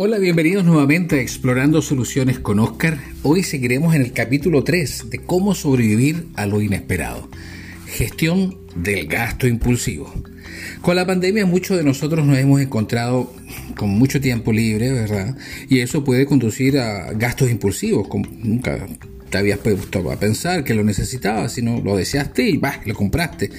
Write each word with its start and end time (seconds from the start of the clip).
Hola, 0.00 0.18
bienvenidos 0.18 0.64
nuevamente 0.64 1.16
a 1.18 1.22
Explorando 1.22 1.82
Soluciones 1.82 2.38
con 2.38 2.60
Oscar. 2.60 3.00
Hoy 3.24 3.42
seguiremos 3.42 3.96
en 3.96 4.02
el 4.02 4.12
capítulo 4.12 4.62
3 4.62 5.10
de 5.10 5.18
cómo 5.18 5.56
sobrevivir 5.56 6.28
a 6.36 6.46
lo 6.46 6.62
inesperado. 6.62 7.28
Gestión 7.84 8.56
del 8.76 9.08
gasto 9.08 9.48
impulsivo. 9.48 10.14
Con 10.82 10.94
la 10.94 11.04
pandemia 11.04 11.46
muchos 11.46 11.76
de 11.76 11.82
nosotros 11.82 12.24
nos 12.24 12.38
hemos 12.38 12.60
encontrado 12.60 13.34
con 13.76 13.88
mucho 13.88 14.20
tiempo 14.20 14.52
libre, 14.52 14.92
¿verdad? 14.92 15.36
Y 15.68 15.80
eso 15.80 16.04
puede 16.04 16.26
conducir 16.26 16.78
a 16.78 17.10
gastos 17.14 17.50
impulsivos, 17.50 18.06
como 18.06 18.30
nunca 18.30 18.86
te 19.30 19.38
habías 19.38 19.58
puesto 19.58 20.12
a 20.12 20.16
pensar 20.16 20.62
que 20.62 20.74
lo 20.74 20.84
necesitabas, 20.84 21.54
sino 21.54 21.80
lo 21.80 21.96
deseaste 21.96 22.48
y 22.48 22.56
vas, 22.56 22.86
lo 22.86 22.94
compraste. 22.94 23.50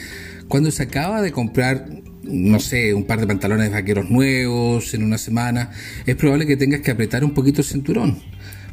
Cuando 0.48 0.72
se 0.72 0.84
acaba 0.84 1.22
de 1.22 1.34
comprar 1.34 1.90
no 2.30 2.60
sé, 2.60 2.94
un 2.94 3.06
par 3.06 3.20
de 3.20 3.28
pantalones 3.28 3.72
vaqueros 3.72 4.10
nuevos 4.10 4.94
en 4.94 5.04
una 5.04 5.18
semana, 5.18 5.72
es 6.06 6.16
probable 6.16 6.46
que 6.46 6.58
tengas 6.58 6.82
que 6.82 6.92
apretar 6.92 7.24
un 7.24 7.34
poquito 7.34 7.62
el 7.62 7.68
cinturón, 7.68 8.20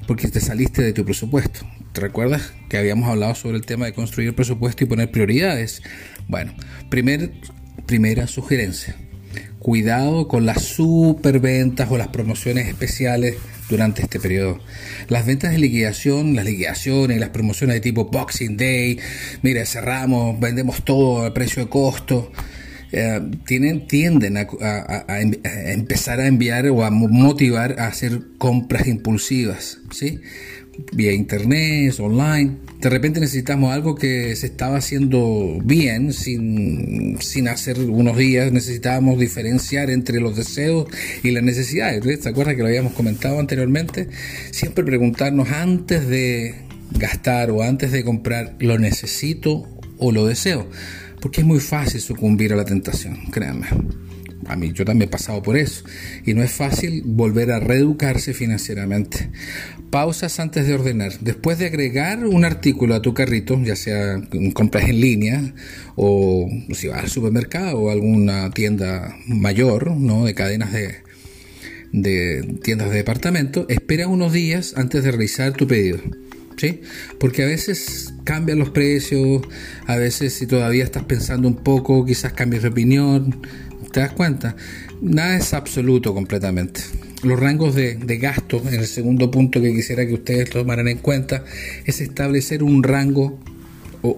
porque 0.06 0.28
te 0.28 0.40
saliste 0.40 0.82
de 0.82 0.92
tu 0.92 1.04
presupuesto. 1.04 1.60
¿Te 1.92 2.00
recuerdas 2.00 2.52
que 2.68 2.76
habíamos 2.76 3.08
hablado 3.08 3.34
sobre 3.34 3.56
el 3.56 3.64
tema 3.64 3.86
de 3.86 3.92
construir 3.92 4.34
presupuesto 4.34 4.84
y 4.84 4.86
poner 4.86 5.10
prioridades? 5.10 5.82
Bueno, 6.28 6.54
primer, 6.90 7.32
primera 7.86 8.26
sugerencia. 8.26 8.96
Cuidado 9.58 10.28
con 10.28 10.46
las 10.46 10.62
superventas 10.62 11.90
o 11.90 11.98
las 11.98 12.08
promociones 12.08 12.68
especiales 12.68 13.36
durante 13.68 14.02
este 14.02 14.20
periodo. 14.20 14.60
Las 15.08 15.26
ventas 15.26 15.52
de 15.52 15.58
liquidación, 15.58 16.36
las 16.36 16.44
liquidaciones, 16.44 17.18
las 17.18 17.30
promociones 17.30 17.74
de 17.74 17.80
tipo 17.80 18.04
Boxing 18.04 18.56
Day, 18.56 19.00
mira, 19.42 19.66
cerramos, 19.66 20.38
vendemos 20.38 20.84
todo 20.84 21.24
a 21.24 21.34
precio 21.34 21.64
de 21.64 21.68
costo 21.68 22.30
eh, 22.98 23.20
tienen, 23.46 23.86
tienden 23.86 24.38
a, 24.38 24.46
empezar 25.66 26.18
a 26.18 26.26
enviar 26.26 26.66
o 26.68 26.82
a 26.82 26.90
motivar 26.90 27.78
a 27.78 27.88
hacer 27.88 28.22
compras 28.38 28.86
impulsivas, 28.86 29.80
¿sí? 29.90 30.20
Vía 30.92 31.12
internet, 31.12 31.94
online. 32.00 32.56
De 32.80 32.88
repente 32.88 33.20
necesitamos 33.20 33.70
algo 33.74 33.96
que 33.96 34.34
se 34.34 34.46
estaba 34.46 34.78
haciendo 34.78 35.58
bien, 35.62 36.14
sin, 36.14 37.18
sin 37.20 37.48
hacer 37.48 37.78
unos 37.80 38.16
días. 38.16 38.50
Necesitábamos 38.50 39.18
diferenciar 39.18 39.90
entre 39.90 40.18
los 40.18 40.34
deseos 40.34 40.86
y 41.22 41.32
las 41.32 41.42
necesidades. 41.42 42.02
¿Te 42.22 42.28
acuerdas 42.30 42.54
que 42.54 42.62
lo 42.62 42.68
habíamos 42.68 42.94
comentado 42.94 43.38
anteriormente? 43.38 44.08
Siempre 44.52 44.84
preguntarnos 44.84 45.50
antes 45.50 46.08
de 46.08 46.54
gastar 46.92 47.50
o 47.50 47.62
antes 47.62 47.92
de 47.92 48.04
comprar, 48.04 48.54
¿lo 48.58 48.78
necesito 48.78 49.68
o 49.98 50.12
lo 50.12 50.24
deseo? 50.24 50.66
Porque 51.20 51.40
es 51.40 51.46
muy 51.46 51.60
fácil 51.60 52.00
sucumbir 52.00 52.52
a 52.52 52.56
la 52.56 52.64
tentación, 52.64 53.16
créanme. 53.30 53.66
A 54.48 54.56
mí 54.56 54.72
yo 54.72 54.84
también 54.84 55.08
he 55.08 55.10
pasado 55.10 55.42
por 55.42 55.56
eso 55.56 55.84
y 56.24 56.34
no 56.34 56.42
es 56.42 56.52
fácil 56.52 57.02
volver 57.04 57.50
a 57.50 57.60
reeducarse 57.60 58.32
financieramente. 58.32 59.30
Pausas 59.90 60.38
antes 60.40 60.66
de 60.66 60.74
ordenar. 60.74 61.18
Después 61.20 61.58
de 61.58 61.66
agregar 61.66 62.26
un 62.26 62.44
artículo 62.44 62.94
a 62.94 63.02
tu 63.02 63.14
carrito, 63.14 63.60
ya 63.62 63.76
sea 63.76 64.20
compras 64.54 64.88
en 64.88 65.00
línea 65.00 65.54
o 65.96 66.48
si 66.72 66.88
vas 66.88 67.04
al 67.04 67.10
supermercado 67.10 67.78
o 67.78 67.90
alguna 67.90 68.50
tienda 68.50 69.16
mayor, 69.26 69.92
¿no? 69.92 70.24
de 70.24 70.34
cadenas 70.34 70.72
de, 70.72 70.96
de 71.92 72.58
tiendas 72.62 72.90
de 72.90 72.96
departamento, 72.96 73.66
espera 73.68 74.06
unos 74.06 74.32
días 74.32 74.74
antes 74.76 75.02
de 75.02 75.10
realizar 75.10 75.52
tu 75.54 75.66
pedido. 75.66 75.98
¿Sí? 76.56 76.80
Porque 77.18 77.42
a 77.42 77.46
veces 77.46 78.14
cambian 78.24 78.58
los 78.58 78.70
precios, 78.70 79.42
a 79.86 79.96
veces 79.96 80.34
si 80.34 80.46
todavía 80.46 80.84
estás 80.84 81.04
pensando 81.04 81.48
un 81.48 81.56
poco, 81.56 82.04
quizás 82.04 82.32
cambies 82.32 82.62
de 82.62 82.68
opinión, 82.68 83.40
¿te 83.92 84.00
das 84.00 84.12
cuenta? 84.12 84.56
Nada 85.00 85.36
es 85.36 85.54
absoluto 85.54 86.14
completamente. 86.14 86.80
Los 87.22 87.40
rangos 87.40 87.74
de, 87.74 87.94
gasto, 88.18 88.62
en 88.68 88.80
el 88.80 88.86
segundo 88.86 89.30
punto 89.30 89.60
que 89.60 89.72
quisiera 89.72 90.06
que 90.06 90.14
ustedes 90.14 90.50
tomaran 90.50 90.88
en 90.88 90.98
cuenta, 90.98 91.44
es 91.84 92.00
establecer 92.00 92.62
un 92.62 92.82
rango 92.82 93.38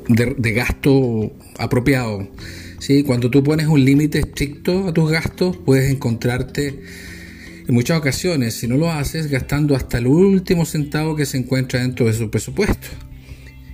de, 0.09 0.35
de 0.37 0.53
gasto 0.53 1.33
apropiado. 1.59 2.29
¿sí? 2.79 3.03
Cuando 3.03 3.31
tú 3.31 3.43
pones 3.43 3.67
un 3.67 3.85
límite 3.85 4.19
estricto 4.19 4.89
a 4.89 4.93
tus 4.93 5.11
gastos, 5.11 5.57
puedes 5.57 5.91
encontrarte 5.91 6.81
en 7.69 7.75
muchas 7.75 7.99
ocasiones, 7.99 8.55
si 8.55 8.67
no 8.67 8.79
lo 8.79 8.91
haces, 8.91 9.27
gastando 9.29 9.77
hasta 9.77 9.99
el 9.99 10.07
último 10.07 10.65
centavo 10.65 11.15
que 11.15 11.27
se 11.27 11.37
encuentra 11.37 11.83
dentro 11.83 12.07
de 12.07 12.15
su 12.15 12.31
presupuesto. 12.31 12.89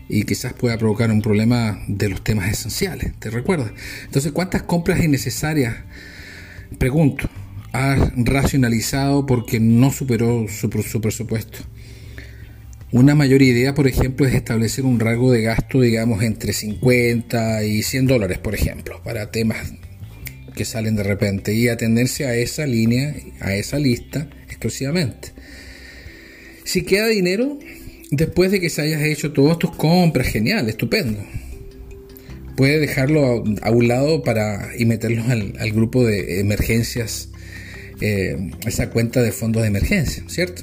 Y 0.09 0.25
quizás 0.25 0.53
pueda 0.53 0.77
provocar 0.77 1.12
un 1.12 1.22
problema 1.22 1.81
de 1.87 2.09
los 2.09 2.22
temas 2.22 2.50
esenciales, 2.50 3.12
¿te 3.21 3.31
recuerdas? 3.31 3.71
Entonces, 4.05 4.32
¿cuántas 4.32 4.65
compras 4.65 5.03
innecesarias, 5.03 5.77
pregunto, 6.77 7.31
has 7.72 8.12
racionalizado 8.16 9.27
porque 9.27 9.60
no 9.60 9.93
superó 9.93 10.47
su, 10.49 10.69
su 10.82 11.00
presupuesto? 11.00 11.59
Una 12.91 13.15
mayor 13.15 13.43
idea, 13.43 13.75
por 13.75 13.87
ejemplo, 13.87 14.26
es 14.26 14.34
establecer 14.34 14.84
un 14.84 14.99
rango 14.99 15.31
de 15.31 15.43
gasto, 15.43 15.81
digamos, 15.81 16.21
entre 16.25 16.53
50 16.53 17.62
y 17.62 17.84
100 17.84 18.06
dólares, 18.09 18.38
por 18.38 18.56
ejemplo, 18.56 19.00
para 19.05 19.31
temas 19.31 19.72
que 20.54 20.65
salen 20.65 20.97
de 20.97 21.03
repente 21.03 21.53
y 21.54 21.69
atenderse 21.69 22.26
a 22.26 22.34
esa 22.34 22.66
línea, 22.66 23.15
a 23.41 23.54
esa 23.54 23.78
lista 23.78 24.28
exclusivamente. 24.47 25.32
Si 26.65 26.82
queda 26.82 27.09
dinero, 27.09 27.59
después 28.10 28.50
de 28.50 28.60
que 28.60 28.70
se 28.70 28.82
hayas 28.82 29.03
hecho 29.03 29.32
todas 29.32 29.59
tus 29.59 29.75
compras, 29.76 30.28
genial, 30.28 30.69
estupendo. 30.69 31.22
Puedes 32.56 32.81
dejarlo 32.81 33.44
a, 33.62 33.70
un 33.70 33.88
lado 33.88 34.22
para 34.22 34.70
y 34.78 34.84
meterlos 34.84 35.28
al, 35.28 35.72
grupo 35.72 36.04
de 36.04 36.41
emergencias, 36.41 37.31
eh, 38.00 38.37
esa 38.64 38.91
cuenta 38.91 39.22
de 39.22 39.32
fondos 39.32 39.62
de 39.62 39.69
emergencia, 39.69 40.22
¿cierto? 40.28 40.62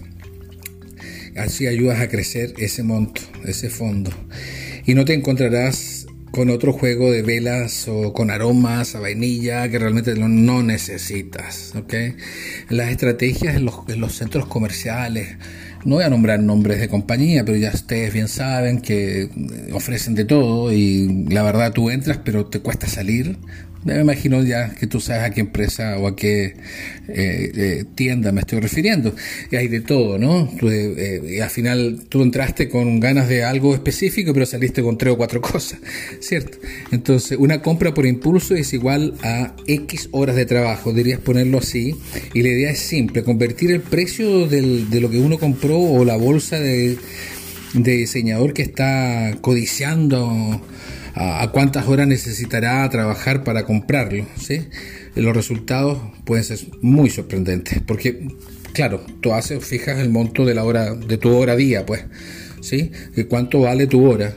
Así 1.35 1.68
ayudas 1.68 2.00
a 2.00 2.07
crecer 2.07 2.53
ese 2.57 2.84
monto, 2.84 3.22
ese 3.46 3.69
fondo. 3.69 4.12
Y 4.85 4.96
no 4.96 5.06
te 5.06 5.13
encontrarás 5.13 5.75
con 6.31 6.50
otro 6.50 6.74
juego 6.74 7.12
de 7.12 7.22
velas 7.22 7.88
o 7.88 8.14
con 8.14 8.31
aromas 8.31 8.96
a 8.96 9.00
vainilla 9.00 9.69
que 9.69 9.80
realmente 9.80 10.16
no 10.16 10.64
necesitas. 10.64 11.74
¿okay? 11.75 12.16
Las 12.69 12.90
estrategias 12.90 13.56
en 13.56 13.66
los, 13.66 13.75
en 13.88 14.00
los, 14.00 14.14
centros 14.14 14.46
comerciales, 14.46 15.38
no 15.84 15.96
voy 15.96 16.06
a 16.06 16.09
nombrar 16.09 16.40
nombres 16.40 16.80
de 16.80 16.88
compañía, 16.88 17.44
pero 17.44 17.58
ya 17.58 17.72
ustedes 17.74 18.14
bien 18.14 18.28
saben 18.28 18.81
que 18.81 19.30
ofrecen 19.74 20.16
de 20.16 20.25
todo 20.25 20.72
y 20.72 21.25
la 21.30 21.44
verdad 21.44 21.74
tú 21.74 21.90
entras 21.90 22.19
pero 22.24 22.46
te 22.46 22.59
cuesta 22.59 22.88
salir 22.88 23.38
me 23.84 24.00
imagino 24.00 24.44
ya 24.44 24.75
que 24.75 24.86
tú 24.86 25.00
sabes 25.00 25.24
a 25.24 25.30
qué 25.31 25.42
empresa 25.42 25.97
o 25.97 26.08
a 26.08 26.16
qué 26.16 26.56
eh, 27.08 27.52
eh, 27.56 27.86
tienda 27.96 28.31
me 28.31 28.42
estoy 28.42 28.59
refiriendo. 28.59 29.16
Y 29.50 29.56
hay 29.56 29.68
de 29.68 29.81
todo, 29.81 30.18
¿no? 30.18 30.50
Eh, 30.62 31.40
al 31.42 31.50
final 31.50 32.02
tú 32.08 32.22
entraste 32.22 32.69
con 32.69 33.00
ganas 33.00 33.28
de 33.28 33.44
algo 33.44 33.74
específico, 33.74 34.34
pero 34.34 34.46
saliste 34.46 34.84
con 34.84 34.97
tres 34.97 35.14
o 35.14 35.18
cuatro 35.18 35.42
cosas, 35.52 35.80
¿cierto? 36.19 36.59
Entonces, 36.92 37.38
una 37.40 37.62
compra 37.62 37.94
por 37.94 38.06
impulso 38.06 38.53
es 38.56 38.72
igual 38.74 39.16
a 39.24 39.56
X 39.66 40.09
horas 40.12 40.36
de 40.36 40.46
trabajo, 40.46 40.94
dirías 40.94 41.19
ponerlo 41.19 41.58
así. 41.58 41.96
Y 42.34 42.44
la 42.44 42.50
idea 42.50 42.72
es 42.72 42.80
simple, 42.80 43.24
convertir 43.24 43.72
el 43.72 43.81
precio 43.81 44.48
de 44.48 45.00
lo 45.02 45.09
que 45.09 45.18
uno 45.18 45.40
compró 45.40 45.80
o 45.80 46.06
la 46.06 46.18
bolsa 46.18 46.59
de 46.59 46.98
diseñador 47.74 48.53
que 48.53 48.62
está 48.62 49.38
codiciando 49.42 50.62
a, 51.13 51.49
cuántas 51.51 51.88
horas 51.88 52.07
necesitará 52.07 52.89
trabajar 52.89 53.44
para 53.44 53.66
comprarlo. 53.66 54.25
¿sí? 54.39 54.67
Los 55.16 55.35
resultados 55.35 55.99
pueden 56.25 56.44
ser 56.44 56.59
muy 56.81 57.09
sorprendentes, 57.09 57.81
porque, 57.85 58.27
claro, 58.73 59.05
tú 59.21 59.33
haces, 59.33 59.63
fijas 59.66 60.00
el 60.00 60.09
monto 60.09 60.45
de 60.45 60.55
la 60.55 60.63
hora, 60.63 60.94
de 60.94 61.17
tu 61.17 61.35
hora 61.35 61.55
día, 61.55 61.85
pues, 61.85 62.05
¿sí? 62.61 62.91
cuánto 63.29 63.61
vale 63.61 63.88
tu 63.88 64.05
hora. 64.05 64.33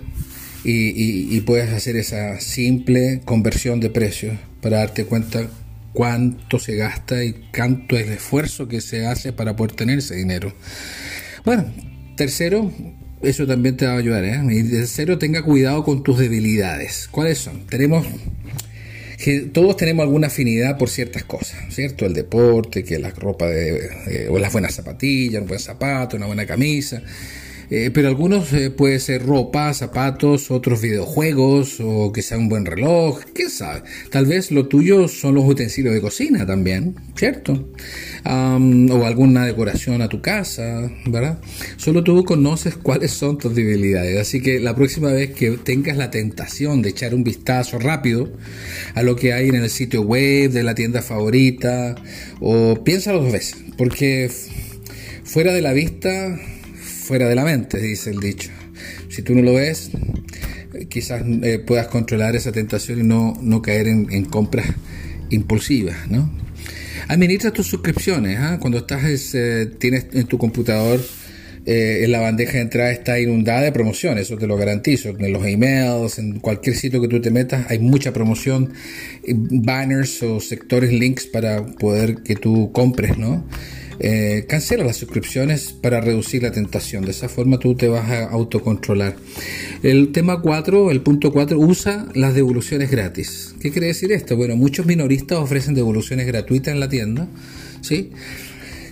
Y, 0.66 1.36
y, 1.36 1.40
puedes 1.42 1.70
hacer 1.74 1.96
esa 1.96 2.40
simple 2.40 3.20
conversión 3.26 3.80
de 3.80 3.90
precios 3.90 4.38
para 4.62 4.78
darte 4.78 5.04
cuenta 5.04 5.46
cuánto 5.93 6.58
se 6.58 6.75
gasta 6.76 7.22
y 7.22 7.34
cuánto 7.54 7.99
es 7.99 8.06
el 8.06 8.14
esfuerzo 8.14 8.66
que 8.66 8.81
se 8.81 9.04
hace 9.04 9.34
para 9.34 9.56
poder 9.56 9.72
tener 9.72 9.99
ese 9.99 10.16
dinero. 10.16 10.54
Bueno, 11.44 11.66
tercero, 12.16 12.72
eso 13.25 13.47
también 13.47 13.76
te 13.76 13.87
va 13.87 13.93
a 13.94 13.99
ayudar. 13.99 14.25
¿eh? 14.25 14.41
Y 14.50 14.62
tercero, 14.71 15.19
tenga 15.19 15.43
cuidado 15.43 15.85
con 15.85 16.03
tus 16.03 16.19
debilidades. 16.19 17.09
¿Cuáles 17.11 17.38
son? 17.38 17.67
Tenemos 17.67 18.06
que 19.23 19.41
todos 19.41 19.76
tenemos 19.76 20.03
alguna 20.03 20.26
afinidad 20.26 20.76
por 20.76 20.91
ciertas 20.91 21.25
cosas, 21.25 21.59
¿cierto? 21.71 22.05
El 22.05 22.12
deporte, 22.12 22.85
que 22.85 22.99
la 22.99 23.11
ropa 23.11 23.47
de, 23.47 24.29
o 24.29 24.38
las 24.38 24.53
buenas 24.53 24.75
zapatillas, 24.75 25.41
un 25.41 25.49
buen 25.49 25.61
zapato, 25.61 26.17
una 26.17 26.26
buena 26.26 26.44
camisa. 26.44 27.03
Eh, 27.76 27.91
pero 27.93 28.06
algunos 28.06 28.53
eh, 28.53 28.71
puede 28.71 29.00
ser 29.00 29.26
ropa, 29.26 29.75
zapatos, 29.75 30.53
otros 30.53 30.81
videojuegos 30.81 31.81
o 31.81 32.12
que 32.12 32.23
sea 32.23 32.38
un 32.38 32.49
buen 32.49 32.67
reloj, 32.67 33.19
quién 33.35 33.50
sabe. 33.50 33.82
Tal 34.11 34.26
vez 34.26 34.53
lo 34.53 34.69
tuyo 34.69 35.09
son 35.09 35.35
los 35.35 35.44
utensilios 35.44 35.93
de 35.93 36.00
cocina 36.00 36.47
también, 36.47 36.94
¿cierto? 37.17 37.69
o 38.25 39.05
alguna 39.05 39.44
decoración 39.44 40.03
a 40.03 40.09
tu 40.09 40.23
casa, 40.23 40.88
¿verdad? 41.06 41.41
Solo 41.76 42.05
tú 42.05 42.25
conoces 42.25 42.76
cuáles 42.76 43.11
son 43.11 43.38
tus 43.38 43.55
debilidades. 43.56 44.21
Así 44.21 44.41
que 44.41 44.61
la 44.61 44.76
próxima 44.76 45.11
vez 45.11 45.32
que 45.35 45.50
tengas 45.59 45.97
la 45.97 46.12
tentación 46.12 46.81
de 46.81 46.91
echar 46.91 47.12
un 47.12 47.25
vistazo 47.25 47.81
rápido 47.81 48.32
a 48.94 49.03
lo 49.03 49.17
que 49.17 49.32
hay 49.32 49.49
en 49.49 49.56
el 49.56 49.69
sitio 49.69 50.03
web 50.03 50.53
de 50.53 50.62
la 50.62 50.76
tienda 50.76 51.03
favorita, 51.03 51.97
o 52.41 52.85
piénsalo 52.85 53.21
dos 53.21 53.32
veces, 53.32 53.56
porque 53.76 54.31
Fuera 55.25 55.55
de 55.55 55.62
la 55.62 55.73
vista, 55.73 56.38
fuera 57.04 57.28
de 57.28 57.34
la 57.34 57.44
mente, 57.44 57.78
dice 57.78 58.10
el 58.10 58.18
dicho. 58.18 58.50
Si 59.10 59.22
tú 59.22 59.34
no 59.34 59.42
lo 59.42 59.54
ves, 59.54 59.90
quizás 60.88 61.22
eh, 61.42 61.58
puedas 61.58 61.88
controlar 61.88 62.34
esa 62.34 62.50
tentación 62.50 63.00
y 63.00 63.02
no, 63.02 63.34
no 63.40 63.60
caer 63.60 63.88
en, 63.88 64.24
compras 64.24 64.66
impulsivas, 65.30 66.08
¿no? 66.10 66.30
Administra 67.08 67.52
tus 67.52 67.66
suscripciones, 67.66 68.38
¿ah? 68.38 68.58
cuando 68.58 68.78
estás 68.78 69.34
eh, 69.34 69.66
tienes 69.78 70.06
en 70.14 70.26
tu 70.26 70.38
computador 70.38 71.00
eh, 71.66 72.04
en 72.04 72.12
la 72.12 72.20
bandeja 72.20 72.52
de 72.52 72.60
entrada 72.60 72.90
está 72.90 73.18
inundada 73.18 73.62
de 73.62 73.72
promociones, 73.72 74.24
eso 74.26 74.36
te 74.36 74.46
lo 74.46 74.56
garantizo. 74.56 75.10
En 75.10 75.32
los 75.32 75.46
emails, 75.46 76.18
en 76.18 76.40
cualquier 76.40 76.76
sitio 76.76 77.00
que 77.00 77.08
tú 77.08 77.20
te 77.20 77.30
metas, 77.30 77.70
hay 77.70 77.78
mucha 77.78 78.12
promoción, 78.12 78.72
banners 79.26 80.22
o 80.22 80.40
sectores, 80.40 80.92
links 80.92 81.26
para 81.26 81.64
poder 81.64 82.22
que 82.22 82.36
tú 82.36 82.70
compres, 82.72 83.16
¿no? 83.16 83.46
Eh, 84.00 84.46
cancela 84.49 84.85
las 84.85 84.96
suscripciones 84.96 85.73
para 85.73 86.00
reducir 86.00 86.43
la 86.43 86.52
tentación. 86.52 87.05
De 87.05 87.12
esa 87.12 87.29
forma 87.29 87.58
tú 87.58 87.75
te 87.75 87.88
vas 87.88 88.11
a 88.11 88.25
autocontrolar. 88.25 89.17
El 89.82 90.12
tema 90.12 90.41
4, 90.41 90.91
el 90.91 91.00
punto 91.00 91.32
4, 91.32 91.58
usa 91.58 92.08
las 92.14 92.35
devoluciones 92.35 92.91
gratis. 92.91 93.55
¿Qué 93.61 93.70
quiere 93.70 93.88
decir 93.88 94.12
esto? 94.12 94.37
Bueno, 94.37 94.56
muchos 94.56 94.87
minoristas 94.87 95.38
ofrecen 95.38 95.75
devoluciones 95.75 96.26
gratuitas 96.26 96.75
en 96.75 96.81
la 96.81 96.88
tienda. 96.88 97.29
¿sí? 97.81 98.11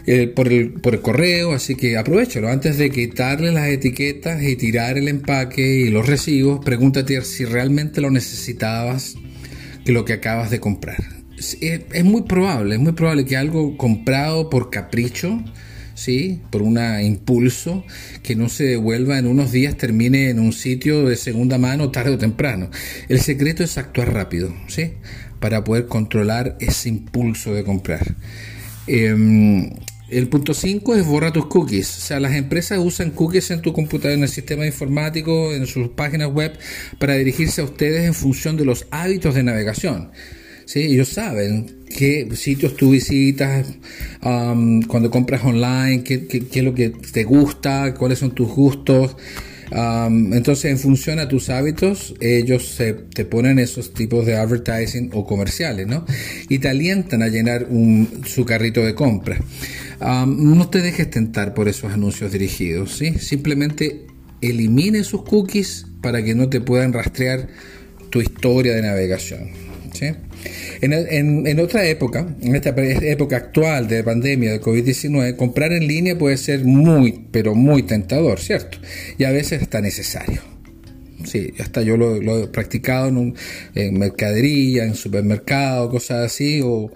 Eh, 0.05 0.27
por, 0.27 0.49
el, 0.49 0.73
por 0.73 0.95
el 0.95 1.01
correo, 1.01 1.53
así 1.53 1.77
que 1.77 1.97
aprovechalo. 1.97 2.49
Antes 2.49 2.77
de 2.77 2.91
quitarle 2.91 3.53
las 3.53 3.69
etiquetas 3.69 4.43
y 4.43 4.57
tirar 4.57 4.99
el 4.99 5.09
empaque 5.09 5.63
y 5.63 5.91
los 5.91 6.07
recibos, 6.07 6.65
pregúntate 6.65 7.21
si 7.23 7.45
realmente 7.45 8.01
lo 8.01 8.11
necesitabas 8.11 9.15
que 9.85 9.93
lo 9.93 10.05
que 10.05 10.15
acabas 10.15 10.51
de 10.51 10.61
comprar. 10.61 11.22
Es, 11.43 12.05
muy 12.05 12.23
probable, 12.23 12.77
es 12.77 12.81
muy 12.81 12.93
probable 12.93 13.25
que 13.25 13.37
algo 13.37 13.77
comprado 13.77 14.49
por 14.49 14.71
capricho, 14.71 15.43
¿sí? 15.95 16.41
por 16.51 16.63
un 16.63 16.79
impulso, 17.03 17.85
que 18.23 18.37
no 18.37 18.49
se 18.49 18.65
devuelva 18.65 19.19
en 19.19 19.27
unos 19.27 19.51
días, 19.51 19.77
termine 19.77 20.31
en 20.31 20.39
un 20.39 20.53
sitio 20.53 21.05
de 21.09 21.17
segunda 21.17 21.59
mano 21.59 21.91
tarde 21.91 22.13
o 22.13 22.19
temprano. 22.19 22.71
El 23.09 23.21
secreto 23.21 23.65
es 23.65 23.77
actuar 23.77 24.13
rápido, 24.13 24.55
¿sí? 24.69 24.93
para 25.41 25.65
poder 25.65 25.87
controlar 25.87 26.57
ese 26.61 26.89
impulso 26.89 27.53
de 27.53 27.65
comprar. 27.65 28.15
Em, 28.87 29.71
el 30.09 30.29
punto 30.29 30.55
5 30.55 30.95
es 30.95 31.05
borra 31.05 31.33
tus 31.33 31.47
cookies. 31.47 31.97
O 31.97 32.01
sea, 32.01 32.21
las 32.21 32.35
empresas 32.35 32.79
usan 32.79 33.11
cookies 33.11 33.51
en 33.51 33.63
tu 33.63 33.73
computadora, 33.73 34.15
en 34.15 34.23
el 34.23 34.29
sistema 34.29 34.67
informático, 34.67 35.53
en 35.53 35.67
sus 35.67 35.89
páginas 35.89 36.31
web, 36.31 36.53
para 36.99 37.15
dirigirse 37.15 37.61
a 37.61 37.65
ustedes 37.65 38.07
en 38.07 38.15
función 38.15 38.57
de 38.57 38.65
los 38.65 38.87
hábitos 38.91 39.35
de 39.35 39.43
navegación. 39.43 40.11
¿Sí? 40.73 40.81
Ellos 40.81 41.09
saben 41.09 41.85
qué 41.97 42.29
sitios 42.35 42.77
tú 42.77 42.93
visitas, 42.93 43.75
cuando 44.21 45.11
compras 45.11 45.45
online, 45.45 46.03
qué, 46.03 46.27
es 46.31 46.63
lo 46.63 46.75
que 46.75 46.91
te 46.91 47.25
gusta, 47.25 47.95
cuáles 47.95 48.21
son 48.21 48.31
tus 48.31 48.49
gustos. 48.49 49.17
Entonces, 49.71 50.67
en 50.67 50.79
función 50.79 51.19
a 51.19 51.29
tus 51.29 51.51
hábitos, 51.51 52.15
ellos 52.21 52.67
se, 52.77 52.93
te 52.93 53.25
ponen 53.25 53.59
esos 53.59 53.93
tipos 53.93 54.25
de 54.25 54.37
advertising 54.37 55.11
o 55.13 55.27
comerciales, 55.27 55.87
¿no? 55.87 56.07
Y 56.49 56.59
te 56.59 56.69
alientan 56.69 57.23
a 57.23 57.29
llenar 57.29 57.67
un, 57.69 58.23
su 58.25 58.45
carrito 58.45 58.81
de 58.81 58.95
compra 58.95 59.39
no 60.27 60.69
te 60.69 60.81
dejes 60.81 61.11
tentar 61.11 61.55
por 61.55 61.69
esos 61.69 61.93
anuncios 61.93 62.33
dirigidos, 62.33 62.93
¿sí? 62.93 63.15
Simplemente 63.19 64.07
elimine 64.41 65.05
sus 65.05 65.23
cookies 65.23 65.87
para 66.01 66.25
que 66.25 66.35
no 66.35 66.49
te 66.49 66.61
puedan 66.61 66.93
rastrear 66.93 67.49
tu 68.11 68.21
historia 68.21 68.75
de 68.75 68.83
navegación, 68.83 69.51
En, 70.81 71.61
otra 71.61 71.87
época, 71.87 72.27
en 72.41 72.57
esta 72.57 72.71
época 72.71 73.37
actual 73.37 73.89
de 73.89 74.03
pandemia 74.03 74.53
de 74.53 74.61
COVID-19, 74.61 75.37
comprar 75.37 75.73
en 75.73 75.87
línea 75.87 76.19
puede 76.19 76.37
ser 76.37 76.65
muy, 76.65 77.27
pero 77.31 77.55
muy 77.55 77.83
tentador, 77.85 78.41
¿cierto? 78.41 78.79
Y 79.19 79.25
a 79.25 79.31
veces 79.31 79.63
está 79.63 79.81
necesario. 79.81 80.53
Sí, 81.25 81.53
hasta 81.61 81.83
yo 81.83 81.97
lo, 81.97 82.43
he 82.43 82.49
practicado 82.49 83.09
en 83.75 83.99
mercadería, 83.99 84.85
en 84.85 84.97
supermercado, 84.97 85.89
cosas 85.89 86.27
así, 86.27 86.61
o 86.65 86.91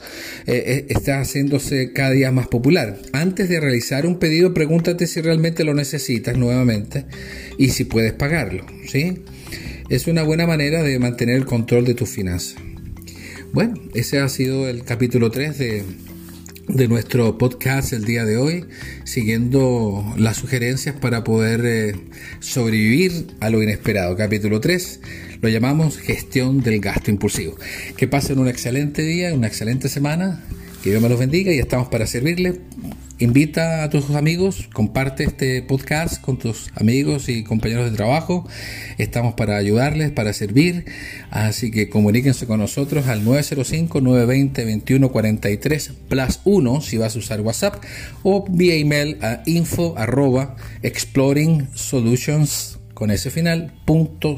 eh, 0.47 0.65
eh, 0.67 0.87
está 0.89 1.21
haciéndose 1.21 1.93
cada 1.93 2.11
día 2.11 2.33
más 2.33 2.49
popular. 2.49 2.99
Antes 3.13 3.49
de 3.49 3.61
realizar 3.61 4.05
un 4.05 4.19
pedido, 4.19 4.53
pregúntate 4.53 5.07
si 5.07 5.21
realmente 5.21 5.63
lo 5.63 5.75
necesitas 5.75 6.37
nuevamente 6.37 7.05
y 7.57 7.69
si 7.69 7.85
puedes 7.85 8.15
pagarlo, 8.15 8.67
¿sí? 8.89 9.23
Es 9.89 10.09
una 10.09 10.25
buena 10.25 10.47
manera 10.47 10.83
de 10.83 10.99
mantener 10.99 11.37
el 11.37 11.47
control 11.47 11.85
de 11.85 11.95
tus 11.95 12.09
finanzas. 12.09 12.66
Bueno, 13.57 13.73
ese 13.95 14.19
ha 14.19 14.29
sido 14.29 14.69
el 14.69 14.85
capítulo 14.85 15.31
3 15.31 15.57
de 15.57 15.85
de 16.69 16.89
nuestro 16.89 17.39
podcast 17.39 17.95
el 17.95 18.05
día 18.05 18.27
de 18.27 18.37
hoy, 18.37 18.67
siguiendo 19.05 20.05
las 20.19 20.37
sugerencias 20.37 20.95
para 20.95 21.25
poder 21.25 21.63
eh, 21.65 21.95
sobrevivir 22.41 23.29
a 23.41 23.49
lo 23.49 23.63
inesperado. 23.63 24.15
Capítulo 24.15 24.61
3 24.61 25.01
lo 25.41 25.49
llamamos 25.49 25.97
gestión 25.97 26.61
del 26.61 26.81
gasto 26.81 27.11
impulsivo. 27.11 27.57
Que 27.97 28.07
pasen 28.07 28.41
un 28.41 28.49
excelente 28.49 29.01
día, 29.01 29.33
una 29.33 29.47
excelente 29.47 29.89
semana, 29.89 30.45
que 30.83 30.91
Dios 30.91 31.01
me 31.01 31.09
los 31.09 31.19
bendiga 31.19 31.51
y 31.51 31.59
estamos 31.59 31.89
para 31.89 32.07
servirle 32.07 32.61
invita 33.19 33.83
a 33.83 33.91
tus 33.91 34.11
amigos, 34.11 34.69
comparte 34.73 35.25
este 35.25 35.61
podcast 35.63 36.21
con 36.21 36.39
tus 36.39 36.71
amigos 36.75 37.29
y 37.29 37.43
compañeros 37.45 37.91
de 37.91 37.97
trabajo. 37.97 38.49
Estamos 38.99 39.35
para 39.35 39.57
ayudarles, 39.57 40.11
para 40.11 40.33
servir. 40.33 40.87
Así 41.31 41.71
que 41.71 41.89
comuníquense 41.89 42.47
con 42.47 42.59
nosotros 42.61 43.07
al 43.07 43.25
905-920-2143 43.25 45.93
plus 46.09 46.41
1 46.45 46.81
si 46.83 46.99
vas 46.99 47.17
a 47.17 47.19
usar 47.19 47.41
WhatsApp 47.41 47.83
o 48.23 48.45
vía 48.49 48.75
email 48.75 49.19
a 49.23 49.43
info 49.47 49.95
arroba 49.97 50.57
con 52.95 53.11
ese 53.11 53.31
final 53.31 53.73
punto 53.85 54.37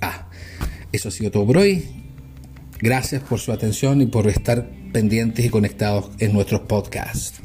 ca. 0.00 0.30
Eso 0.92 1.08
ha 1.08 1.12
sido 1.12 1.30
todo 1.30 1.46
por 1.46 1.58
hoy. 1.58 1.84
Gracias 2.80 3.22
por 3.22 3.38
su 3.40 3.52
atención 3.52 4.00
y 4.02 4.06
por 4.06 4.28
estar 4.28 4.68
pendientes 4.92 5.44
y 5.44 5.48
conectados 5.48 6.10
en 6.18 6.32
nuestros 6.32 6.62
podcasts. 6.62 7.43